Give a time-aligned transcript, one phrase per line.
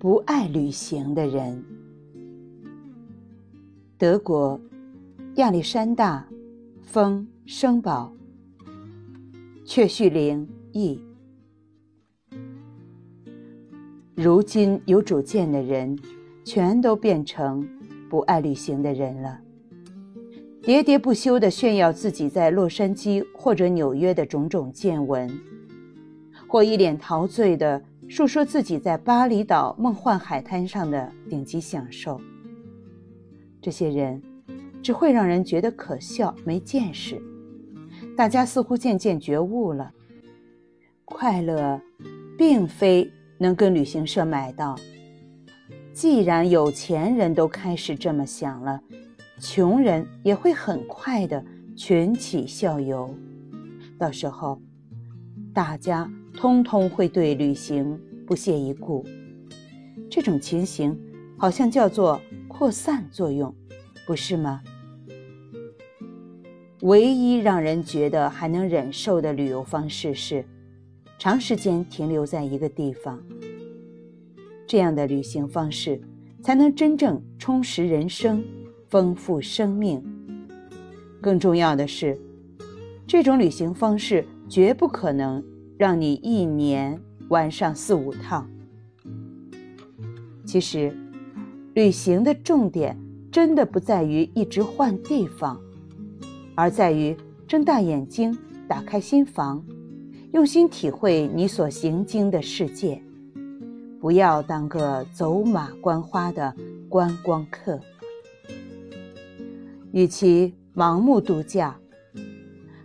[0.00, 1.64] 不爱旅行的人。
[3.98, 4.60] 德国
[5.34, 6.24] 亚历山大·
[6.84, 8.12] 丰生堡，
[9.66, 11.02] 阙绪灵译。
[14.14, 15.98] 如今有主见的人，
[16.44, 17.68] 全都变成
[18.08, 19.40] 不爱旅行的人了。
[20.62, 25.28] 喋喋不休地炫耀自己在洛杉矶或者纽约的种种见闻，
[26.46, 32.20] 或一脸陶醉地述说自己在巴厘岛梦幻海滩上的顶级享受。
[33.60, 34.22] 这些人
[34.82, 37.20] 只会让人觉得可笑、没见识。
[38.16, 39.92] 大家似乎渐渐觉悟了：
[41.04, 41.80] 快乐
[42.36, 44.76] 并非能跟旅行社买到。
[45.92, 48.80] 既然有钱人都开始这么想了。
[49.40, 51.44] 穷人也会很快的
[51.76, 53.14] 群起效尤，
[53.96, 54.60] 到时候，
[55.54, 57.96] 大家通通会对旅行
[58.28, 59.02] 不屑一顾。
[60.10, 60.94] 这种情形
[61.38, 63.54] 好像叫做扩散作用，
[64.06, 64.62] 不是吗？
[66.82, 70.44] 唯一让人觉得还能忍受的旅游方式是，
[71.18, 73.18] 长时间停留在一个地方。
[74.66, 75.98] 这样的旅行方式
[76.42, 78.44] 才能真正充实人生。
[78.88, 80.02] 丰富生命。
[81.20, 82.18] 更重要的是，
[83.06, 85.44] 这种旅行方式绝不可能
[85.76, 86.98] 让你一年
[87.28, 88.48] 玩上四五趟。
[90.44, 90.96] 其实，
[91.74, 92.98] 旅行的重点
[93.30, 95.60] 真的不在于一直换地方，
[96.54, 99.62] 而在于睁大眼睛，打开心房，
[100.32, 103.02] 用心体会你所行经的世界，
[104.00, 106.54] 不要当个走马观花的
[106.88, 107.78] 观光客。
[109.92, 111.78] 与其盲目度假，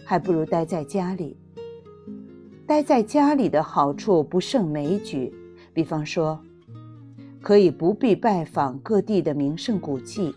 [0.05, 1.37] 还不如待在家里。
[2.65, 5.33] 待在家里的好处不胜枚举，
[5.73, 6.39] 比方说，
[7.41, 10.33] 可以不必拜访各地的名胜古迹，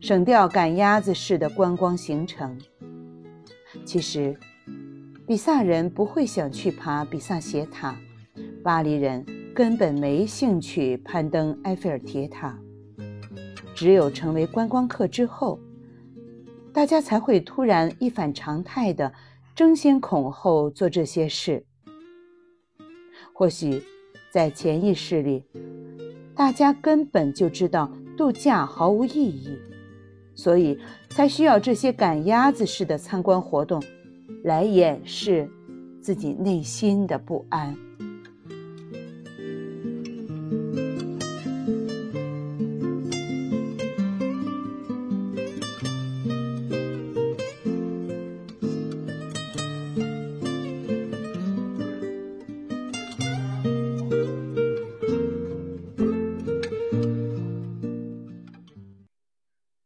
[0.00, 2.58] 省掉赶鸭子似的观光行程。
[3.84, 4.34] 其实，
[5.26, 7.94] 比萨人不会想去爬比萨斜塔，
[8.62, 9.24] 巴黎人
[9.54, 12.58] 根本没兴趣攀登埃菲尔铁塔。
[13.74, 15.60] 只有成为观光客之后。
[16.72, 19.10] 大家才会突然一反常态的
[19.56, 21.64] 争先恐后做这些事。
[23.32, 23.82] 或许
[24.30, 25.42] 在潜意识里，
[26.34, 29.56] 大家根本就知道度假毫无意义，
[30.34, 30.78] 所以
[31.08, 33.82] 才需要这些赶鸭子似的参观活动，
[34.44, 35.50] 来掩饰
[36.02, 37.74] 自己内心的不安。